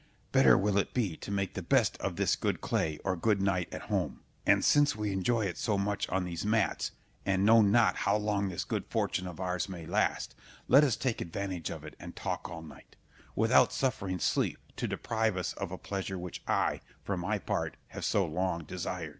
[0.31, 3.71] Better will it be to make the best of this good clay or good night
[3.71, 6.89] at home; and since we enjoy it so much on these mats,
[7.23, 10.33] and know not how long this good fortune of ours may last,
[10.67, 12.95] let us take advantage of it and talk all night,
[13.35, 18.03] without suffering sleep to deprive us of a pleasure which I, for my part, have
[18.03, 19.09] so long desired.